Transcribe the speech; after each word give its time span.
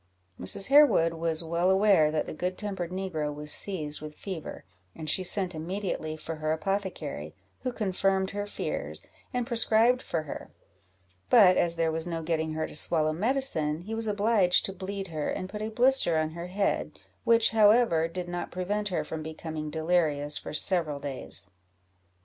Mrs. 0.39 0.69
Harewood 0.69 1.13
was 1.13 1.43
well 1.43 1.69
aware 1.69 2.09
that 2.09 2.25
the 2.25 2.33
good 2.33 2.57
tempered 2.57 2.89
negro 2.89 3.31
was 3.31 3.53
seized 3.53 4.01
with 4.01 4.17
fever, 4.17 4.65
and 4.95 5.07
she 5.07 5.23
sent 5.23 5.53
immediately 5.53 6.17
for 6.17 6.37
her 6.37 6.51
apothecary, 6.51 7.35
who 7.59 7.71
confirmed 7.71 8.31
her 8.31 8.47
fears, 8.47 9.03
and 9.31 9.45
prescribed 9.45 10.01
for 10.01 10.23
her; 10.23 10.49
but 11.29 11.55
as 11.55 11.75
there 11.75 11.91
was 11.91 12.07
no 12.07 12.23
getting 12.23 12.53
her 12.53 12.65
to 12.65 12.75
swallow 12.75 13.13
medicine, 13.13 13.81
he 13.81 13.93
was 13.93 14.07
obliged 14.07 14.65
to 14.65 14.73
bleed 14.73 15.09
her, 15.09 15.29
and 15.29 15.49
put 15.49 15.61
a 15.61 15.69
blister 15.69 16.17
on 16.17 16.31
her 16.31 16.47
head, 16.47 16.97
which, 17.23 17.51
however, 17.51 18.07
did 18.07 18.27
not 18.27 18.49
prevent 18.49 18.87
her 18.87 19.03
from 19.03 19.21
becoming 19.21 19.69
delirious 19.69 20.35
for 20.35 20.51
several 20.51 20.99
days. 20.99 21.51